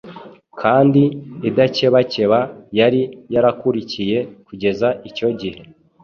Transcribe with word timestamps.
kandi 0.61 1.01
idakebakeba 1.49 2.39
yari 2.79 3.01
yarakurikiye 3.33 4.17
kugeza 4.47 4.87
icyo 5.09 5.27
gihe 5.39 5.61